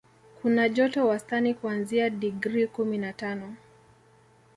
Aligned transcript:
Kuna 0.41 0.69
joto 0.69 1.07
wastani 1.07 1.53
kuanzia 1.53 2.09
digrii 2.09 2.67
kumi 2.67 2.97
na 2.97 3.13
tano 3.13 3.55